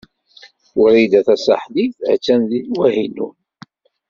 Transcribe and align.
Wrida 0.81 1.19
Tasaḥlit 1.27 1.97
a-tt-an 2.11 2.41
deg 2.51 2.65
Wahinun. 2.77 3.35